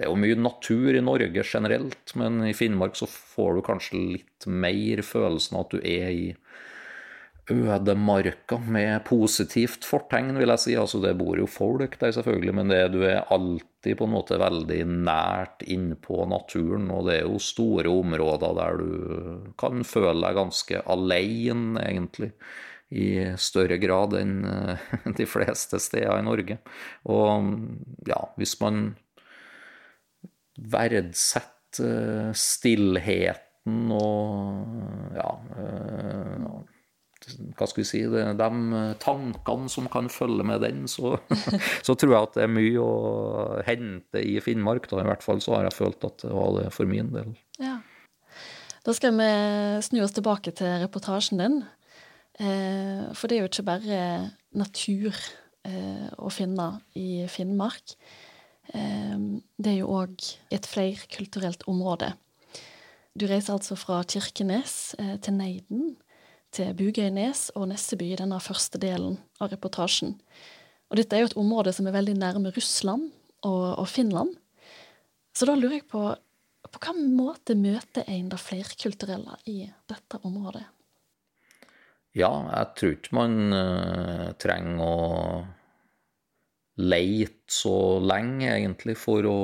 Det 0.00 0.06
er 0.06 0.14
jo 0.14 0.16
mye 0.16 0.36
natur 0.40 0.96
i 0.96 1.00
Norge 1.04 1.42
generelt, 1.44 2.14
men 2.16 2.38
i 2.48 2.54
Finnmark 2.56 2.94
så 2.96 3.04
får 3.04 3.58
du 3.58 3.64
kanskje 3.66 3.98
litt 4.14 4.46
mer 4.48 5.02
følelsen 5.04 5.58
av 5.58 5.66
at 5.66 5.74
du 5.74 5.82
er 5.84 6.06
i 6.08 6.22
ødemarka 7.52 8.56
med 8.64 9.02
positivt 9.04 9.84
fortegn, 9.84 10.32
vil 10.40 10.54
jeg 10.54 10.62
si. 10.62 10.76
Altså, 10.80 11.02
det 11.04 11.12
bor 11.20 11.36
jo 11.36 11.44
folk 11.50 11.98
der, 12.00 12.14
selvfølgelig, 12.16 12.54
men 12.56 12.72
det, 12.72 12.78
du 12.94 13.02
er 13.04 13.28
alltid 13.28 13.98
på 13.98 14.08
en 14.08 14.14
måte 14.14 14.40
veldig 14.40 14.80
nært 14.88 15.66
innpå 15.68 16.24
naturen. 16.32 16.88
Og 16.96 17.10
det 17.10 17.18
er 17.18 17.28
jo 17.28 17.42
store 17.42 17.92
områder 17.92 18.56
der 18.62 18.80
du 18.80 19.52
kan 19.60 19.84
føle 19.84 20.16
deg 20.24 20.40
ganske 20.40 20.82
alene, 20.96 21.84
egentlig. 21.84 22.32
I 22.90 23.36
større 23.36 23.76
grad 23.84 24.16
enn 24.18 24.40
eh, 24.48 24.88
de 25.20 25.28
fleste 25.28 25.76
steder 25.76 26.16
i 26.16 26.26
Norge. 26.26 26.56
Og 27.04 27.52
ja, 28.08 28.24
hvis 28.40 28.56
man 28.64 28.94
verdsetter 30.72 32.34
stillheten 32.36 33.90
og 33.94 35.14
ja 35.14 35.32
eh, 35.60 36.46
hva 37.54 37.66
skal 37.68 37.82
vi 37.82 37.86
si, 37.86 38.00
de 38.08 38.48
tankene 39.02 39.70
som 39.70 39.88
kan 39.92 40.08
følge 40.12 40.44
med 40.46 40.62
den, 40.64 40.86
så, 40.88 41.18
så, 41.86 41.94
tror 41.94 42.14
jeg 42.14 42.28
at 42.28 42.38
det 42.38 42.44
er 42.46 42.52
mye 42.52 42.80
å 42.80 43.60
hente 43.66 44.22
i 44.24 44.38
Finnmark. 44.42 44.88
Da. 44.90 45.02
I 45.02 45.10
hvert 45.10 45.24
fall 45.24 45.42
så 45.44 45.58
har 45.58 45.68
jeg 45.68 45.76
følt 45.76 46.06
at 46.08 46.24
det 46.24 46.32
var 46.32 46.54
det 46.56 46.70
for 46.74 46.90
min 46.90 47.12
del. 47.12 47.34
Ja. 47.60 47.76
Da 48.86 48.96
skal 48.96 49.12
vi 49.20 49.28
snu 49.84 50.00
oss 50.02 50.16
tilbake 50.16 50.54
til 50.56 50.80
reportasjen 50.80 51.42
din. 51.42 51.60
Eh, 52.40 53.12
for 53.12 53.28
det 53.28 53.36
er 53.36 53.44
jo 53.44 53.50
ikke 53.50 53.68
bare 53.68 54.00
natur 54.56 55.12
eh, 55.68 56.08
å 56.16 56.32
finne 56.32 56.72
i 56.96 57.26
Finnmark. 57.30 57.96
Eh, 58.74 59.16
det 59.60 59.72
er 59.72 59.78
jo 59.80 59.90
òg 60.00 60.26
et 60.54 60.68
flerkulturelt 60.68 61.66
område. 61.70 62.12
Du 63.18 63.26
reiser 63.26 63.56
altså 63.56 63.76
fra 63.76 64.00
Kirkenes 64.06 64.94
til 65.20 65.34
Neiden, 65.34 65.96
til 66.54 66.70
Bugøynes 66.78 67.48
og 67.58 67.66
Nesseby 67.72 68.12
i 68.12 68.18
denne 68.20 68.38
første 68.42 68.78
delen 68.80 69.18
av 69.42 69.50
reportasjen. 69.50 70.14
Og 70.90 70.98
dette 70.98 71.16
er 71.18 71.24
jo 71.24 71.30
et 71.32 71.38
område 71.38 71.74
som 71.74 71.88
er 71.90 71.96
veldig 71.98 72.14
nærme 72.18 72.52
Russland 72.54 73.08
og, 73.42 73.64
og 73.82 73.88
Finland. 73.90 74.30
Så 75.34 75.46
da 75.46 75.56
lurer 75.58 75.80
jeg 75.80 75.90
på 75.90 76.04
på 76.70 76.78
hvilken 76.78 77.14
måte 77.16 77.56
møter 77.58 78.06
en 78.10 78.28
det 78.30 78.38
flerkulturelle 78.40 79.38
i 79.50 79.64
dette 79.90 80.20
området? 80.26 80.66
Ja, 82.16 82.30
jeg 82.50 82.68
tror 82.76 82.94
ikke 82.96 83.16
man 83.16 83.54
uh, 83.54 84.28
trenger 84.42 84.82
å 84.82 84.94
leite 86.80 87.50
så 87.50 87.98
lenge, 88.02 88.48
egentlig, 88.54 88.96
for 88.98 89.26
å 89.28 89.40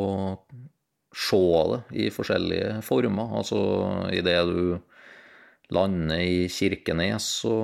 se 1.16 1.40
det 1.72 1.80
i 2.06 2.10
forskjellige 2.12 2.82
former. 2.84 3.38
Altså 3.40 3.60
idet 4.14 4.42
du 4.50 4.76
lander 5.74 6.20
i 6.22 6.46
Kirkenes, 6.52 7.26
så 7.42 7.54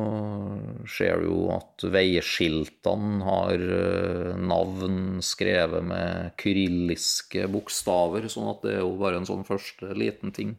ser 0.91 1.21
du 1.23 1.29
jo 1.29 1.43
at 1.55 1.85
veiskiltene 1.95 3.23
har 3.23 3.63
eh, 3.77 4.33
navn 4.43 5.21
skrevet 5.23 5.87
med 5.87 6.33
kyrilliske 6.43 7.47
bokstaver, 7.53 8.27
sånn 8.33 8.51
at 8.51 8.67
det 8.67 8.75
er 8.75 8.83
jo 8.83 8.97
bare 8.99 9.21
en 9.21 9.29
sånn 9.29 9.47
første 9.47 9.93
liten 9.95 10.35
ting 10.35 10.57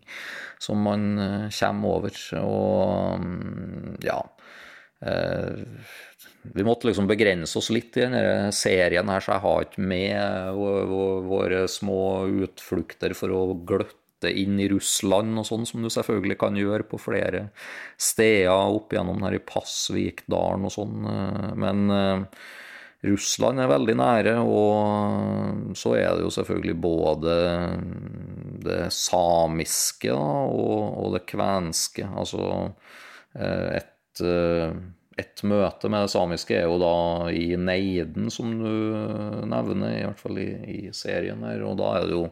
som 0.61 0.79
man 0.87 1.09
eh, 1.19 1.49
kommer 1.59 1.99
over. 1.99 2.23
Og 2.39 3.27
mm, 3.27 3.99
ja 4.07 4.21
eh, 5.03 5.65
vi 6.43 6.63
måtte 6.63 6.89
liksom 6.89 7.07
begrense 7.07 7.57
oss 7.59 7.69
litt 7.71 7.95
i 7.97 8.03
denne 8.03 8.51
serien 8.55 9.09
her, 9.09 9.23
så 9.23 9.35
jeg 9.35 9.43
har 9.45 9.67
ikke 9.67 9.83
med 9.93 10.57
våre 11.29 11.65
små 11.71 12.01
utflukter 12.43 13.15
for 13.15 13.31
å 13.31 13.43
gløtte 13.63 14.31
inn 14.31 14.59
i 14.59 14.67
Russland 14.71 15.39
og 15.39 15.47
sånn, 15.47 15.63
som 15.67 15.83
du 15.83 15.91
selvfølgelig 15.91 16.37
kan 16.41 16.59
gjøre 16.59 16.87
på 16.87 16.99
flere 17.01 17.47
steder 17.99 18.75
opp 18.75 18.93
gjennom 18.95 19.23
her 19.23 19.37
i 19.37 19.43
Pasvikdalen 19.43 20.67
og 20.67 20.75
sånn. 20.75 21.07
Eh, 21.11 21.47
men 21.59 21.83
uh, 21.91 22.43
Russland 23.03 23.59
er 23.59 23.71
veldig 23.71 23.95
nære, 23.99 24.35
og 24.47 25.75
så 25.79 25.95
er 25.99 26.09
det 26.15 26.23
jo 26.23 26.31
selvfølgelig 26.31 26.75
både 26.83 27.37
det 28.63 28.81
samiske 28.95 30.11
og, 30.15 31.09
det 31.17 31.23
kvenske. 31.27 32.07
Altså 32.07 32.45
uh, 32.63 33.69
et 33.75 34.23
uh, 34.23 34.71
et 35.19 35.43
møte 35.45 35.89
med 35.91 36.05
det 36.05 36.13
samiske 36.13 36.55
er 36.57 36.65
jo 36.65 36.79
da 36.81 37.29
i 37.35 37.53
Neiden, 37.59 38.29
som 38.33 38.53
du 38.57 39.45
nevner, 39.49 39.97
i 39.97 40.05
hvert 40.07 40.21
fall 40.21 40.39
i, 40.41 40.49
i 40.73 40.79
serien 40.95 41.43
her. 41.45 41.63
Og 41.67 41.77
da 41.81 41.89
er 41.99 42.07
det 42.09 42.17
jo 42.17 42.27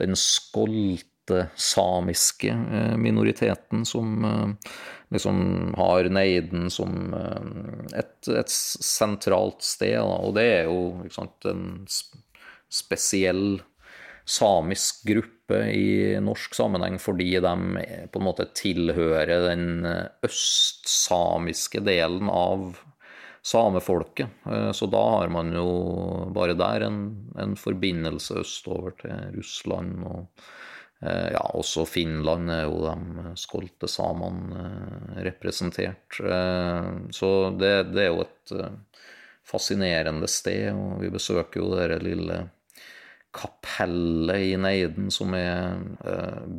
den 0.00 0.16
skolte 0.18 1.46
samiske 1.60 2.50
eh, 2.50 2.96
minoriteten 3.00 3.84
som 3.88 4.24
eh, 4.26 4.72
liksom 5.14 5.74
har 5.78 6.08
Neiden 6.12 6.70
som 6.72 7.14
eh, 7.18 7.98
et, 8.00 8.16
et 8.32 8.52
sentralt 8.52 9.62
sted. 9.66 10.00
Og 10.00 10.34
det 10.38 10.48
er 10.56 10.70
jo 10.70 11.12
sant, 11.12 11.50
en 11.52 11.84
spesiell 12.72 13.60
samisk 14.24 15.02
gruppe 15.08 15.58
i 15.74 16.18
norsk 16.22 16.54
sammenheng 16.56 16.98
fordi 17.02 17.34
de 17.42 17.54
på 18.12 18.20
en 18.20 18.26
måte 18.26 18.46
tilhører 18.56 19.48
den 19.48 19.86
østsamiske 20.24 21.82
delen 21.84 22.30
av 22.32 22.78
samefolket. 23.42 24.30
Så 24.72 24.86
da 24.86 25.02
har 25.18 25.32
man 25.34 25.50
jo 25.56 25.68
bare 26.32 26.54
der 26.54 26.86
en, 26.86 27.00
en 27.42 27.56
forbindelse 27.58 28.38
østover 28.44 28.94
til 29.02 29.34
Russland 29.34 30.06
og 30.06 30.44
Eh, 31.02 31.32
ja, 31.32 31.42
også 31.58 31.82
Finland 31.88 32.50
er 32.54 32.66
jo 32.68 32.78
de 32.84 33.34
skolte 33.40 33.88
samene 33.90 34.58
eh, 34.62 35.22
representert. 35.26 36.20
Eh, 36.22 36.90
så 37.10 37.30
det, 37.58 37.72
det, 37.90 38.04
er 38.04 38.12
jo 38.12 38.22
et 38.22 38.52
fascinerende 39.46 40.28
sted, 40.30 40.70
og 40.70 41.00
vi 41.02 41.10
besøker 41.10 41.58
jo 41.58 41.72
det 41.74 41.98
lille 42.04 42.44
kapellet 43.32 44.52
i 44.52 44.56
Neiden 44.60 45.10
som 45.14 45.34
er 45.36 45.78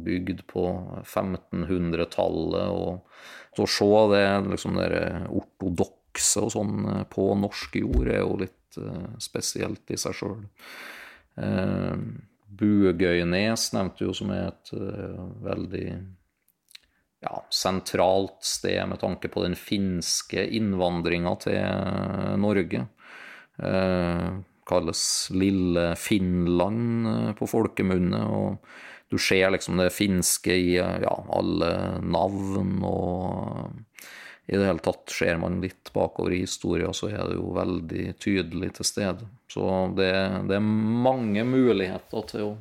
bygd 0.03 0.43
på 0.49 0.65
1500-tallet. 1.03 2.69
Og 2.73 3.57
så 3.57 3.67
se 3.69 3.89
det 4.13 4.25
liksom 4.49 4.79
det 4.81 5.03
ortodokse 5.29 6.47
og 6.47 6.53
sånn 6.55 7.05
på 7.13 7.29
norsk 7.37 7.77
jord 7.81 8.09
er 8.09 8.21
jo 8.23 8.39
litt 8.41 8.79
spesielt 9.21 9.93
i 9.93 9.99
seg 10.01 10.17
sjøl. 10.17 10.41
Bugøynes 12.53 13.69
nevnte 13.77 14.07
jo 14.07 14.13
som 14.17 14.33
er 14.33 14.49
et 14.49 14.73
veldig 15.45 15.87
ja, 17.23 17.35
sentralt 17.53 18.41
sted 18.45 18.81
med 18.89 18.99
tanke 19.01 19.29
på 19.31 19.45
den 19.45 19.55
finske 19.57 20.43
innvandringa 20.57 21.35
til 21.45 21.61
Norge. 22.41 22.87
Kalles 24.67 25.03
Lille 25.33 25.93
Finland 25.99 27.35
på 27.39 27.47
folkemunne. 27.49 28.23
og 28.25 28.57
Du 29.11 29.17
ser 29.21 29.51
liksom 29.53 29.77
det 29.81 29.93
finske 29.93 30.55
i 30.55 30.75
ja, 30.77 31.15
alle 31.37 31.73
navn 32.01 32.83
og 32.87 33.73
i 34.45 34.57
det 34.57 34.65
hele 34.65 34.79
tatt 34.83 35.09
ser 35.09 35.37
man 35.39 35.61
litt 35.63 35.93
bakover 35.95 36.33
i 36.35 36.41
historien, 36.43 36.93
så 36.93 37.07
er 37.07 37.21
det 37.29 37.37
jo 37.37 37.53
veldig 37.55 38.07
tydelig 38.19 38.73
til 38.75 38.87
stede. 38.87 39.27
Så 39.47 39.63
det, 39.95 40.11
det 40.49 40.57
er 40.57 40.73
mange 41.07 41.45
muligheter 41.47 42.25
til 42.27 42.49
å 42.49 42.57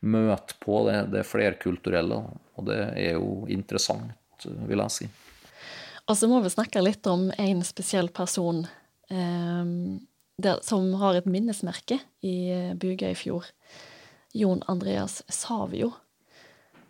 møte 0.00 0.56
på 0.58 0.82
det, 0.88 0.98
det, 1.12 1.22
flerkulturelle, 1.28 2.18
og 2.56 2.66
det 2.66 2.80
er 2.98 3.14
jo 3.20 3.44
interessant, 3.52 4.46
vil 4.66 4.82
jeg 4.82 4.96
si. 4.96 5.08
Og 6.10 6.18
så 6.18 6.26
må 6.26 6.40
vi 6.42 6.50
snakke 6.50 6.82
litt 6.82 7.06
om 7.06 7.28
en 7.38 7.60
spesiell 7.62 8.10
person 8.10 8.64
eh, 9.12 9.74
der, 10.44 10.60
som 10.66 10.92
har 11.00 11.18
et 11.18 11.28
minnesmerke 11.30 12.00
i 12.26 12.34
Bugøyfjord. 12.80 13.50
Jon 14.32 14.62
Andreas 14.70 15.22
Savio. 15.28 15.92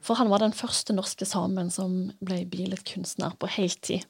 For 0.00 0.16
han 0.16 0.30
var 0.32 0.40
den 0.40 0.56
første 0.56 0.94
norske 0.96 1.26
samen 1.28 1.70
som 1.72 2.10
ble 2.24 2.42
billedkunstner 2.48 3.36
på 3.40 3.50
heltid. 3.52 4.06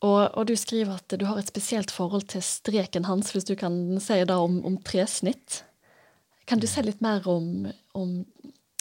Og, 0.00 0.30
og, 0.32 0.46
du 0.48 0.54
skriver 0.56 0.96
at 0.96 1.12
du 1.20 1.26
har 1.28 1.38
et 1.38 1.50
spesielt 1.50 1.92
forhold 1.92 2.24
til 2.32 2.42
streken 2.42 3.04
hans, 3.04 3.34
hvis 3.34 3.46
du 3.46 3.54
kan 3.58 4.00
si 4.00 4.16
det 4.24 4.36
om, 4.36 4.62
om 4.66 4.78
tresnitt. 4.80 5.62
Kan 6.48 6.62
du 6.62 6.66
si 6.66 6.82
litt 6.82 7.02
mer 7.04 7.26
om, 7.28 7.68
om, 7.94 8.14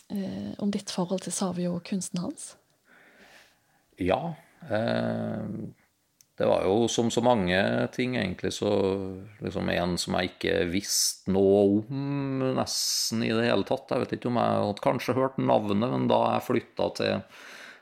eh, 0.09 0.53
om 0.63 0.71
ditt 0.71 0.89
forhold 0.93 1.25
til 1.25 1.35
Savio 1.35 1.75
og 1.75 1.83
kunsten 1.89 2.23
hans? 2.23 2.53
Ja. 3.99 4.33
Eh, 4.71 5.43
det 6.39 6.47
var 6.47 6.63
jo 6.63 6.87
som 6.87 7.09
så 7.11 7.21
mange 7.25 7.59
ting, 7.91 8.15
egentlig, 8.15 8.53
så 8.55 8.69
liksom 9.43 9.69
en 9.73 9.97
som 9.99 10.15
jeg 10.15 10.31
ikke 10.31 10.53
visste 10.71 11.33
noe 11.35 11.65
om 11.67 12.43
nesten 12.55 13.25
i 13.27 13.31
det 13.35 13.49
hele 13.49 13.67
tatt. 13.67 13.91
Jeg 13.91 14.05
vet 14.05 14.15
ikke 14.15 14.31
om 14.31 14.39
jeg 14.39 14.61
hadde 14.63 14.85
kanskje 14.85 15.17
hørt 15.17 15.41
navnet, 15.41 15.83
men 15.91 16.07
da 16.11 16.21
jeg 16.33 16.45
flytta 16.47 16.91
til 16.99 17.23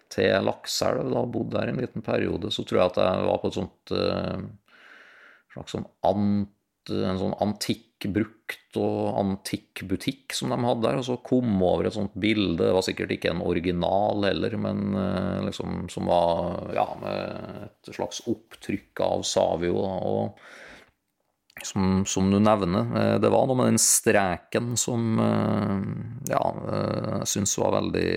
til 0.08 0.46
Lakselv, 0.48 1.10
da 1.12 1.26
bodde 1.28 1.58
der 1.58 1.68
en 1.68 1.82
liten 1.82 2.04
periode, 2.06 2.48
så 2.56 2.64
tror 2.64 2.80
jeg 2.80 2.92
at 2.94 3.00
jeg 3.04 3.26
var 3.28 3.42
på 3.42 3.50
et 3.50 3.58
sånt 3.58 3.92
uh, 3.92 4.46
slags 5.52 5.76
sånn 5.76 5.88
en 6.92 7.20
sånn 7.20 7.36
antikkbrukt 7.44 8.78
og 8.80 9.18
antikkbutikk 9.20 10.36
som 10.38 10.54
de 10.54 10.60
hadde 10.62 10.86
der, 10.86 11.00
og 11.00 11.08
så 11.08 11.18
kom 11.26 11.58
over 11.66 11.88
et 11.88 11.96
sånt 11.98 12.14
bilde. 12.20 12.62
Det 12.62 12.76
var 12.76 12.86
sikkert 12.86 13.16
ikke 13.16 13.34
en 13.34 13.44
original 13.46 14.28
heller, 14.28 14.58
men 14.62 14.94
uh, 14.96 15.44
liksom 15.48 15.88
som 15.94 16.10
var 16.10 16.72
ja, 16.78 16.88
med 17.02 17.68
et 17.68 17.92
slags 17.96 18.22
opptrykk 18.30 19.04
av 19.08 19.26
Savio. 19.28 19.82
og 19.82 20.40
som, 21.66 22.04
som, 22.06 22.28
du 22.30 22.38
nevner, 22.38 22.92
eh, 23.00 23.16
det 23.18 23.32
var 23.34 23.48
noe 23.50 23.58
med 23.58 23.72
den 23.72 23.80
streken 23.82 24.76
som 24.78 25.18
ja, 26.30 26.42
jeg 26.54 27.30
syns 27.32 27.56
var 27.58 27.74
veldig 27.80 28.12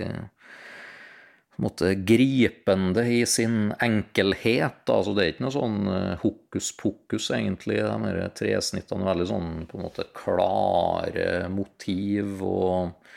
måte 1.59 1.93
gripende 1.95 3.03
i 3.11 3.25
sin 3.25 3.73
enkelhet. 3.81 4.87
Altså, 4.89 5.13
det 5.15 5.23
er 5.23 5.33
ikke 5.33 5.45
noe 5.45 5.55
sånn 5.55 5.77
eh, 5.91 6.23
hokus 6.23 6.71
pokus, 6.79 7.29
egentlig. 7.35 7.81
De 7.83 8.07
her 8.07 8.33
tresnittene 8.37 9.03
er 9.03 9.11
veldig 9.11 9.29
sånn 9.29 9.51
på 9.69 9.79
en 9.79 9.85
måte 9.87 10.07
klare 10.17 11.27
motiv 11.51 12.41
og 12.45 13.11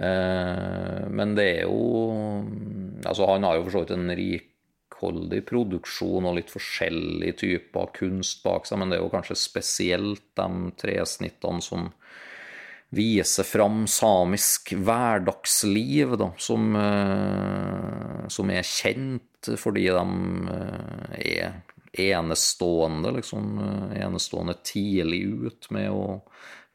eh, 0.00 1.04
Men 1.12 1.36
det 1.38 1.48
er 1.60 1.64
jo 1.68 2.44
Altså, 3.04 3.28
han 3.28 3.46
har 3.46 3.58
jo 3.58 3.66
for 3.66 3.76
så 3.76 3.84
vidt 3.84 3.94
en 3.94 4.16
rikholdig 4.18 5.42
produksjon 5.46 6.26
og 6.26 6.38
litt 6.38 6.50
forskjellige 6.50 7.38
typer 7.44 7.92
kunst 7.96 8.42
bak 8.46 8.66
seg, 8.66 8.80
men 8.80 8.90
det 8.90 8.98
er 8.98 9.04
jo 9.04 9.12
kanskje 9.12 9.38
spesielt 9.38 10.24
de 10.38 10.48
tresnittene 10.80 11.62
som 11.62 11.90
vise 12.88 13.44
fram 13.44 13.86
samisk 13.86 14.72
hverdagsliv, 14.72 16.16
da, 16.18 16.32
som, 16.38 16.76
eh, 16.76 18.28
som 18.28 18.50
er 18.50 18.62
kjent 18.62 19.50
fordi 19.58 19.86
de 19.94 20.04
eh, 20.52 21.40
er 21.40 21.62
enestående, 21.96 23.12
liksom, 23.18 23.58
eh, 23.58 24.04
enestående 24.06 24.54
tidlig 24.64 25.24
ut 25.26 25.70
med 25.70 25.90
å 25.90 26.22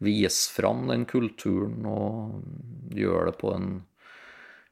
vise 0.01 0.51
fram 0.51 0.87
den 0.89 1.05
kulturen 1.05 1.85
og 1.85 2.95
gjøre 2.97 3.31
det 3.31 3.37
på 3.37 3.53
en 3.53 3.71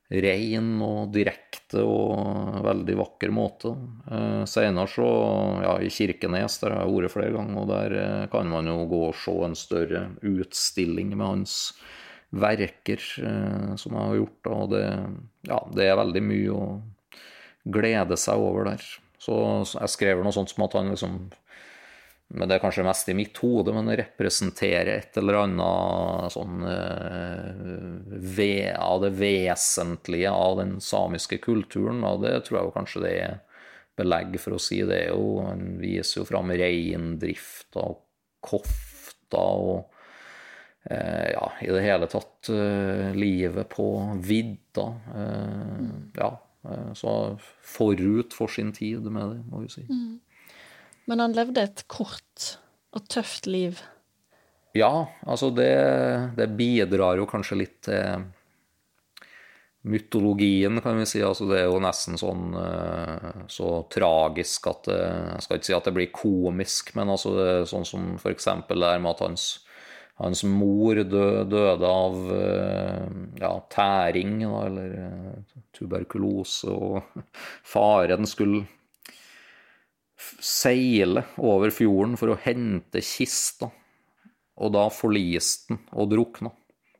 ren 0.09 0.81
og 0.81 1.11
direkte 1.13 1.48
og 1.77 2.59
veldig 2.65 2.95
vakker 2.99 3.31
måte. 3.33 3.73
Eh, 4.09 4.43
senere 4.49 4.89
så, 4.89 5.07
ja, 5.63 5.75
i 5.83 5.91
Kirkenes, 5.93 6.57
der 6.63 6.75
har 6.75 6.85
jeg 6.85 6.95
vært 6.95 7.13
flere 7.13 7.35
ganger, 7.35 7.59
og 7.61 7.69
der 7.69 7.95
eh, 7.99 8.27
kan 8.33 8.49
man 8.49 8.69
jo 8.69 8.83
gå 8.89 9.01
og 9.09 9.17
se 9.17 9.35
en 9.45 9.57
større 9.57 10.05
utstilling 10.25 11.13
med 11.15 11.25
hans 11.25 11.57
verker 12.29 13.01
eh, 13.21 13.75
som 13.79 13.95
jeg 13.97 14.11
har 14.11 14.17
gjort, 14.21 14.49
og 14.53 14.73
det, 14.73 14.85
ja, 15.49 15.59
det 15.75 15.89
er 15.89 16.01
veldig 16.01 16.25
mye 16.25 16.55
å 16.55 16.63
glede 17.69 18.17
seg 18.17 18.41
over 18.41 18.71
der. 18.71 18.89
Så 19.19 19.35
jeg 19.75 19.93
skrev 19.93 20.23
noe 20.23 20.33
sånt 20.33 20.53
som 20.53 20.65
at 20.65 20.77
han 20.79 20.93
liksom 20.93 21.21
men 22.29 22.49
det 22.49 22.57
er 22.57 22.61
kanskje 22.61 22.85
mest 22.85 23.09
i 23.09 23.15
mitt 23.17 23.37
hode, 23.41 23.73
men 23.73 23.89
representerer 23.97 24.91
et 24.99 25.17
eller 25.17 25.39
annet 25.41 26.33
sånn 26.35 26.61
ved, 28.37 28.75
av 28.77 29.01
det 29.01 29.09
vesentlige 29.17 30.29
av 30.29 30.59
den 30.59 30.75
samiske 30.83 31.39
kulturen. 31.41 32.03
Og 32.05 32.21
det 32.27 32.35
tror 32.45 32.59
jeg 32.59 32.75
kanskje 32.75 33.03
det 33.07 33.13
er 33.23 33.39
belegg 33.99 34.37
for 34.41 34.57
å 34.57 34.61
si. 34.61 34.81
Det 34.87 35.05
er 35.05 35.13
jo, 35.13 35.39
Han 35.47 35.79
viser 35.81 36.21
jo 36.21 36.27
fram 36.29 36.53
reindrifta 36.53 37.85
og 37.85 38.03
kofta 38.45 39.41
og 39.59 39.89
eh, 40.89 41.33
ja, 41.33 41.47
i 41.65 41.71
det 41.73 41.83
hele 41.83 42.07
tatt 42.11 42.51
eh, 42.53 43.09
livet 43.17 43.69
på 43.73 43.89
vidda. 44.23 44.87
Eh, 45.15 45.89
ja, 46.19 46.31
så 46.95 47.11
forut 47.63 48.35
for 48.35 48.51
sin 48.51 48.73
tid 48.75 49.05
med 49.07 49.31
det, 49.31 49.43
må 49.47 49.63
vi 49.63 49.69
si. 49.71 49.85
Mm. 49.87 50.17
Men 51.09 51.23
han 51.23 51.33
levde 51.33 51.65
et 51.65 51.87
kort 51.89 52.51
og 52.93 53.07
tøft 53.09 53.49
liv. 53.49 53.81
Ja, 54.77 55.09
altså 55.25 55.49
det, 55.49 55.71
det 56.37 56.51
bidrar 56.57 57.17
jo 57.17 57.25
kanskje 57.29 57.57
litt 57.63 57.79
til 57.89 58.27
mytologien, 59.81 60.81
kan 60.81 60.97
vi 60.99 61.07
si. 61.07 61.21
Altså 61.23 61.47
det 61.49 61.61
er 61.61 61.69
jo 61.69 61.79
nesten 61.83 62.19
sånn 62.19 62.53
eh, 62.59 63.45
så 63.51 63.71
tragisk 63.91 64.67
at 64.71 64.89
det, 64.89 64.99
Jeg 64.99 65.45
skal 65.45 65.59
ikke 65.59 65.69
si 65.69 65.77
at 65.77 65.89
det 65.89 65.95
blir 65.95 66.13
komisk, 66.13 66.93
men 66.99 67.13
altså 67.15 67.33
det 67.37 67.49
er 67.53 67.69
sånn 67.69 67.87
som 67.87 68.11
for 68.21 68.35
eksempel 68.35 68.83
her 68.85 68.99
med 69.01 69.15
at 69.15 69.23
hans, 69.25 69.45
hans 70.19 70.43
mor 70.43 70.99
døde 70.99 71.93
av 71.93 72.19
eh, 72.35 73.05
ja, 73.39 73.53
tæring, 73.71 74.41
eller 74.49 74.97
eh, 75.05 75.61
tuberkulose, 75.77 76.75
og 76.75 77.23
faren 77.75 78.27
skulle 78.29 78.65
seile 80.43 81.25
over 81.37 81.73
fjorden 81.73 82.15
for 82.19 82.33
å 82.33 82.39
hente 82.43 83.03
kista, 83.05 83.69
og 84.59 84.73
da 84.75 84.87
forliste 84.91 85.73
den 85.73 85.83
og 85.95 86.09
drukna. 86.11 86.51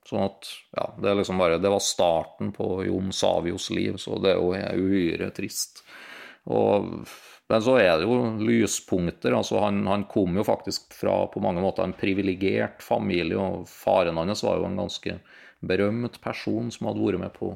Sånn 0.09 0.23
at 0.25 0.47
ja, 0.73 0.85
det, 1.03 1.15
liksom 1.19 1.41
bare, 1.41 1.59
det 1.61 1.69
var 1.69 1.83
starten 1.83 2.53
på 2.55 2.79
Jon 2.87 3.11
Savios 3.13 3.69
liv, 3.75 3.99
så 4.01 4.17
det 4.21 4.33
er 4.33 4.39
jo 4.39 4.87
uhyre 4.87 5.29
trist. 5.35 5.83
Og, 6.49 7.03
men 7.51 7.65
så 7.65 7.75
er 7.77 7.99
det 7.99 8.07
jo 8.07 8.17
lyspunkter. 8.41 9.35
altså 9.37 9.59
Han, 9.61 9.83
han 9.89 10.07
kom 10.09 10.39
jo 10.39 10.45
faktisk 10.47 10.95
fra 10.97 11.21
på 11.29 11.43
mange 11.43 11.61
måter 11.61 11.85
en 11.85 11.93
privilegert 11.97 12.81
familie, 12.81 13.37
og 13.37 13.69
faren 13.69 14.17
hans 14.17 14.43
var 14.47 14.57
jo 14.57 14.69
en 14.69 14.79
ganske 14.81 15.19
berømt 15.59 16.17
person 16.23 16.71
som 16.73 16.89
hadde 16.89 17.05
vært 17.05 17.21
med 17.27 17.35
på 17.35 17.53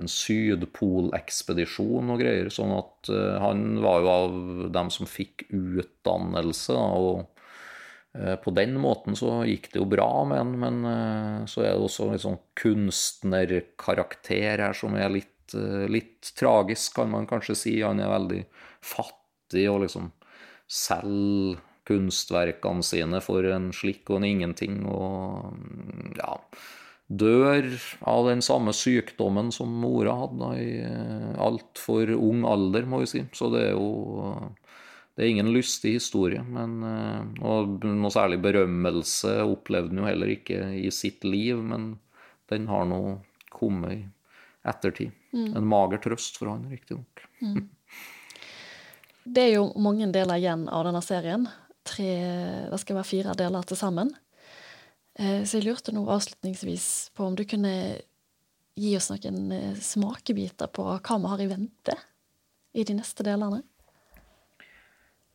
en 0.00 0.08
sydpolekspedisjon 0.10 2.10
og 2.10 2.18
greier. 2.22 2.48
Sånn 2.52 2.72
at 2.76 3.08
uh, 3.12 3.38
han 3.42 3.80
var 3.84 4.00
jo 4.02 4.08
av 4.10 4.30
dem 4.74 4.88
som 4.94 5.06
fikk 5.08 5.44
utdannelse. 5.54 6.74
og 6.74 7.26
uh, 8.18 8.36
på 8.42 8.50
den 8.56 8.74
måten 8.82 9.12
så 9.18 9.28
gikk 9.46 9.66
det 9.72 9.80
jo 9.82 9.88
bra 9.90 10.24
med 10.28 10.38
han, 10.42 10.52
men 10.64 10.76
uh, 10.86 11.46
så 11.50 11.58
er 11.62 11.70
det 11.74 11.84
også 11.86 12.02
en 12.10 12.24
sånn 12.26 12.42
kunstnerkarakter 12.58 14.56
her 14.66 14.74
som 14.76 14.92
er 14.98 15.08
litt, 15.20 15.30
litt, 15.92 16.22
tragisk, 16.34 16.94
kan 16.98 17.08
man 17.12 17.30
kanskje 17.30 17.54
si. 17.58 17.74
Han 17.84 18.00
er 18.02 18.08
veldig 18.10 18.42
fattig 18.84 19.70
og 19.70 19.80
liksom 19.84 20.06
selger 20.66 21.60
kunstverkene 21.84 22.82
sine 22.82 23.20
for 23.20 23.44
en 23.44 23.72
slikk 23.76 24.08
og 24.08 24.16
en 24.22 24.30
ingenting. 24.30 24.86
og 24.88 25.52
ja 26.16 26.38
dør 27.08 27.66
av 28.08 28.28
den 28.30 28.40
samme 28.42 28.72
sykdommen 28.76 29.50
som 29.52 29.72
mora 29.82 30.14
hadde 30.22 30.50
i 30.60 30.68
eh, 30.84 31.32
altfor 31.42 32.14
ung 32.16 32.44
alder, 32.48 32.88
må 32.88 33.02
vi 33.02 33.10
si. 33.10 33.24
Så 33.36 33.50
det 33.52 33.66
er 33.68 33.74
jo 33.76 34.54
det 35.14 35.22
er 35.22 35.30
ingen 35.30 35.52
lystig 35.54 35.94
historie. 35.98 36.42
Men, 36.42 36.80
eh, 36.82 37.44
og 37.46 37.84
noe 37.86 38.12
særlig 38.12 38.40
berømmelse 38.42 39.36
opplevde 39.44 39.94
han 39.94 40.02
jo 40.02 40.08
heller 40.08 40.34
ikke 40.34 40.64
i 40.80 40.90
sitt 40.94 41.26
liv, 41.28 41.60
men 41.62 41.94
den 42.50 42.66
har 42.70 42.88
nå 42.90 43.20
kommet 43.54 43.94
i 43.94 44.02
ettertid. 44.66 45.14
Mm. 45.34 45.52
En 45.60 45.68
mager 45.68 46.02
trøst 46.02 46.40
for 46.40 46.50
han, 46.50 46.66
riktignok. 46.72 47.26
Mm. 47.44 47.68
Det 49.24 49.46
er 49.46 49.54
jo 49.54 49.68
mange 49.80 50.10
deler 50.12 50.40
igjen 50.40 50.66
av 50.68 50.84
denne 50.88 51.00
serien. 51.04 51.46
Tre, 51.84 52.10
det 52.72 52.80
skal 52.80 52.98
være 52.98 53.08
fire 53.08 53.36
deler 53.38 53.66
til 53.68 53.78
sammen. 53.78 54.10
Eh, 55.14 55.44
så 55.46 55.60
jeg 55.60 55.68
lurte 55.68 55.94
nå 55.94 56.02
avslutningsvis 56.10 56.88
på 57.14 57.28
om 57.28 57.36
du 57.38 57.44
kunne 57.46 57.74
gi 58.74 58.94
oss 58.98 59.12
noen 59.12 59.52
eh, 59.54 59.76
smakebiter 59.78 60.72
på 60.74 60.88
hva 60.96 61.18
vi 61.22 61.30
har 61.30 61.44
i 61.44 61.50
vente 61.52 61.98
i 62.74 62.86
de 62.86 62.98
neste 62.98 63.26
delene? 63.26 63.62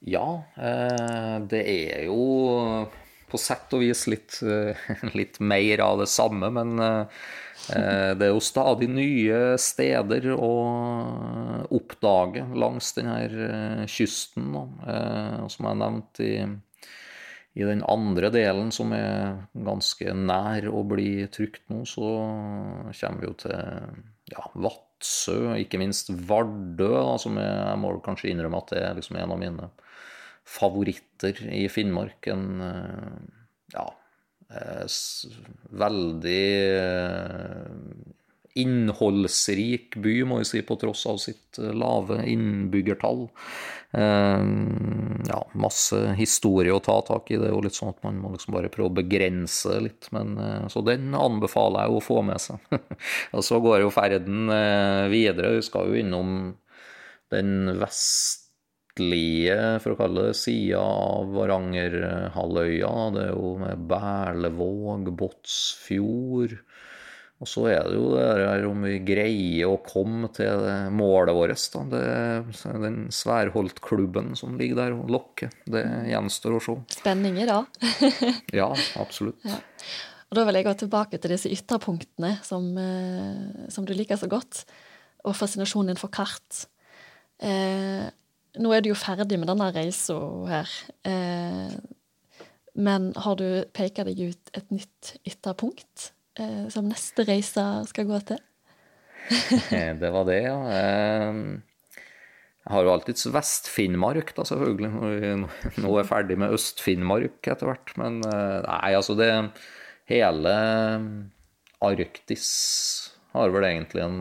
Ja, 0.03 0.43
eh, 0.59 1.37
det 1.51 1.63
er 1.63 2.09
jo 2.09 2.87
på 3.29 3.39
sett 3.39 3.71
og 3.77 3.83
vis 3.85 4.03
litt, 4.09 4.39
litt 5.19 5.39
mer 5.39 5.83
av 5.85 5.99
det 6.01 6.09
samme, 6.09 6.49
men 6.49 6.79
det 6.79 8.25
er 8.25 8.31
jo 8.31 8.39
stadig 8.41 8.87
nye 8.89 9.53
steder 9.61 10.31
å 10.33 10.53
oppdage 11.77 12.47
langs 12.57 12.89
denne 12.97 13.85
kysten, 13.85 14.55
som 15.53 15.67
jeg 15.69 15.79
nevnte 15.83 16.25
i 16.25 16.39
i 17.59 17.65
den 17.67 17.81
andre 17.91 18.29
delen, 18.31 18.71
som 18.71 18.93
er 18.95 19.41
ganske 19.67 20.13
nær 20.15 20.69
å 20.71 20.83
bli 20.87 21.25
trygt 21.33 21.65
nå, 21.71 21.83
så 21.89 22.07
kommer 22.93 23.19
vi 23.19 23.27
jo 23.27 23.35
til 23.43 23.55
ja, 24.31 24.45
Vadsø, 24.55 25.57
ikke 25.59 25.81
minst 25.81 26.13
Vardø, 26.29 26.91
da, 26.95 27.17
som 27.21 27.39
jeg, 27.41 27.51
jeg 27.51 27.81
må 27.83 27.93
kanskje 28.05 28.31
innrømme 28.31 28.63
at 28.63 28.73
det 28.73 28.83
er 28.85 28.99
liksom 28.99 29.19
en 29.19 29.35
av 29.35 29.41
mine 29.41 29.69
favoritter 30.49 31.43
i 31.53 31.65
Finnmark. 31.71 32.29
En 32.31 32.47
ja, 33.73 33.85
eh, 34.49 34.85
veldig 35.83 36.45
eh, 36.79 37.67
innholdsrik 38.57 39.95
by, 40.01 40.15
må 40.27 40.39
vi 40.41 40.47
si, 40.47 40.61
på 40.65 40.77
tross 40.79 41.05
av 41.09 41.19
sitt 41.21 41.59
eh, 41.61 41.71
lave 41.75 42.21
innbyggertall. 42.29 43.27
Eh, 43.91 44.43
ja, 45.29 45.39
masse 45.59 46.01
historie 46.19 46.73
å 46.73 46.81
ta 46.83 46.99
tak 47.05 47.31
i. 47.31 47.39
Det 47.39 47.49
er 47.49 47.53
jo 47.53 47.63
litt 47.65 47.77
sånn 47.77 47.93
at 47.93 48.01
man 48.05 48.19
må 48.23 48.33
liksom 48.33 48.55
bare 48.57 48.71
prøve 48.73 48.91
å 48.91 48.97
begrense 49.01 49.79
litt. 49.85 50.09
Men, 50.15 50.35
eh, 50.41 50.67
så 50.73 50.83
den 50.85 51.13
anbefaler 51.17 51.87
jeg 51.87 51.97
å 51.97 52.05
få 52.09 52.21
med 52.25 52.41
seg. 52.43 52.57
og 53.35 53.45
så 53.45 53.61
går 53.63 53.85
jo 53.85 53.93
ferden 53.93 54.49
videre. 55.13 55.55
Vi 55.59 55.65
skal 55.69 55.91
jo 55.91 55.99
innom 56.01 56.35
den 57.29 57.75
vestlige, 57.77 59.59
for 59.83 59.93
å 59.93 59.99
kalle 59.99 60.29
det, 60.29 60.37
sida 60.39 60.81
av 60.81 61.29
Varangerhalvøya. 61.37 62.93
Det 63.15 63.27
er 63.27 63.35
jo 63.35 63.53
med 63.61 63.85
Berlevåg, 63.91 65.13
Båtsfjord. 65.21 66.57
Og 67.39 67.47
så 67.47 67.61
er 67.71 67.85
det 67.87 67.95
jo 67.95 68.09
det 68.11 68.25
der 68.41 68.65
om 68.67 68.81
vi 68.83 68.97
greier 69.07 69.71
å 69.71 69.77
komme 69.85 70.27
til 70.35 70.65
målet 70.91 71.35
vårt. 71.37 71.61
Da. 71.71 71.83
Det, 71.93 72.73
den 72.83 72.97
Sværholt-klubben 73.15 74.33
som 74.35 74.57
ligger 74.59 74.81
der 74.81 74.97
og 74.97 75.13
lokker. 75.13 75.53
Det 75.63 75.85
gjenstår 76.11 76.57
å 76.57 76.61
se. 76.65 76.75
Spenninger, 76.97 77.47
da. 77.47 77.63
ja, 78.59 78.67
absolutt. 78.99 79.39
Ja. 79.47 79.61
Og 80.29 80.37
Da 80.37 80.45
vil 80.45 80.59
jeg 80.59 80.67
gå 80.67 80.75
tilbake 80.83 81.17
til 81.17 81.33
disse 81.33 81.49
ytterpunktene 81.49 82.35
som, 82.45 82.67
eh, 82.77 83.69
som 83.73 83.87
du 83.87 83.95
liker 83.95 84.19
så 84.19 84.29
godt, 84.29 84.65
og 85.25 85.35
fascinasjonen 85.35 85.93
din 85.93 86.01
for 86.01 86.11
kart. 86.13 86.67
Eh, 87.39 88.05
nå 88.59 88.75
er 88.75 88.83
du 88.83 88.91
jo 88.91 88.99
ferdig 88.99 89.39
med 89.39 89.49
denne 89.49 89.71
reisa 89.73 90.19
her. 90.51 90.69
Eh, 91.07 91.73
men 92.75 93.13
har 93.15 93.35
du 93.39 93.65
peka 93.73 94.05
deg 94.05 94.21
ut 94.29 94.53
et 94.53 94.69
nytt 94.71 95.15
ytterpunkt? 95.25 96.11
Eh, 96.41 96.67
som 96.73 96.87
neste 96.89 97.25
reise 97.27 97.65
skal 97.89 98.07
gå 98.09 98.19
til? 98.31 98.39
det 100.01 100.11
var 100.13 100.25
det, 100.29 100.39
ja. 100.45 100.57
Eh, 100.73 101.41
jeg 102.59 102.75
har 102.75 102.85
jo 102.85 102.93
alltids 102.93 103.25
Vest-Finnmark, 103.33 104.33
da, 104.37 104.45
selvfølgelig. 104.45 104.91
Nå 105.81 105.91
er 105.91 105.99
jeg 106.01 106.09
ferdig 106.11 106.39
med 106.41 106.55
Øst-Finnmark 106.57 107.49
etter 107.49 107.71
hvert. 107.71 107.93
Men 108.01 108.21
eh, 108.29 108.59
nei, 108.65 108.93
altså 108.93 109.17
det 109.19 109.31
hele 110.09 110.55
Arktis 111.85 112.49
har 113.33 113.53
vel 113.53 113.67
egentlig 113.67 114.03
en 114.03 114.19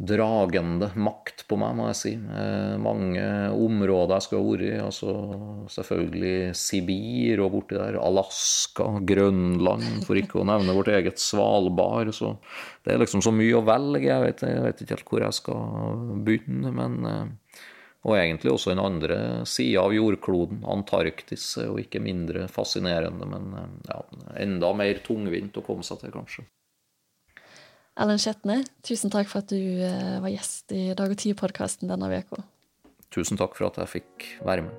dragende 0.00 0.88
makt 0.98 1.44
på 1.48 1.56
meg, 1.60 1.74
må 1.76 1.88
jeg 1.90 1.98
si. 1.98 2.12
Eh, 2.16 2.74
mange 2.80 3.22
områder 3.52 4.16
jeg 4.16 4.24
skulle 4.24 4.40
ha 4.42 4.48
vært 4.48 4.64
i. 4.66 4.72
Altså 4.82 5.14
selvfølgelig 5.74 6.36
Sibir 6.58 7.42
og 7.44 7.52
borti 7.56 7.78
der. 7.78 7.98
Alaska, 8.02 8.88
Grønland, 9.08 10.02
for 10.06 10.18
ikke 10.18 10.40
å 10.40 10.46
nevne 10.48 10.74
vårt 10.76 10.90
eget 10.94 11.22
Svalbard. 11.22 12.12
Så 12.16 12.34
det 12.82 12.94
er 12.94 13.02
liksom 13.02 13.22
så 13.24 13.34
mye 13.34 13.58
å 13.58 13.66
velge. 13.68 14.08
Jeg 14.08 14.24
vet, 14.26 14.46
jeg 14.48 14.64
vet 14.66 14.82
ikke 14.82 14.96
helt 14.96 15.12
hvor 15.12 15.26
jeg 15.26 15.38
skal 15.38 16.08
begynne, 16.26 16.74
men 16.80 16.98
eh, 17.12 17.60
Og 18.02 18.16
egentlig 18.18 18.50
også 18.50 18.72
den 18.72 18.80
andre 18.82 19.16
sida 19.46 19.84
av 19.84 19.92
jordkloden, 19.94 20.64
Antarktis, 20.66 21.44
er 21.62 21.68
jo 21.68 21.76
ikke 21.78 22.00
mindre 22.02 22.48
fascinerende, 22.50 23.28
men 23.30 23.54
eh, 23.60 23.68
ja, 23.92 24.00
enda 24.42 24.72
mer 24.74 24.98
tungvint 25.06 25.60
å 25.60 25.62
komme 25.62 25.86
seg 25.86 26.02
til, 26.02 26.10
kanskje. 26.16 26.48
Ellen 28.00 28.16
Skjetne, 28.16 28.62
tusen 28.80 29.12
takk 29.12 29.28
for 29.28 29.42
at 29.42 29.50
du 29.52 29.60
eh, 29.84 30.16
var 30.24 30.32
gjest 30.32 30.72
i 30.72 30.94
Dag 30.96 31.12
og 31.12 31.18
Tid-podkasten 31.20 31.90
denne 31.92 32.08
uka. 32.08 32.40
Tusen 33.12 33.36
takk 33.36 33.52
for 33.58 33.68
at 33.68 33.76
jeg 33.82 33.90
fikk 33.98 34.28
være 34.48 34.64
med. 34.64 34.72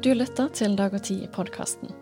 Du 0.00 0.14
lytter 0.16 0.48
til 0.56 0.78
Dag 0.78 0.96
og 0.96 1.04
Tid-podkasten. 1.04 1.92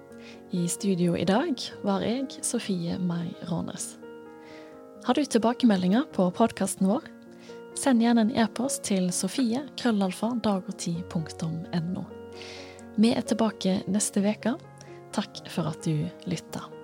I 0.55 0.69
studio 0.71 1.17
i 1.19 1.27
dag 1.27 1.59
var 1.83 2.07
jeg, 2.07 2.39
Sofie 2.47 2.95
Mai 3.03 3.35
Rånes. 3.51 3.97
Har 5.07 5.19
du 5.19 5.25
tilbakemeldinger 5.27 6.07
på 6.15 6.29
podkasten 6.31 6.87
vår? 6.87 7.11
Send 7.75 8.07
gjerne 8.07 8.29
en 8.29 8.33
e-post 8.39 8.87
til 8.87 9.11
sofie 9.11 9.67
krøllalfa 9.83 10.31
dagogtid.no. 10.47 12.07
Vi 12.97 13.13
er 13.13 13.27
tilbake 13.27 13.81
neste 13.91 14.23
uke. 14.23 14.55
Takk 15.17 15.49
for 15.49 15.65
at 15.71 15.81
du 15.85 16.11
lytta. 16.29 16.76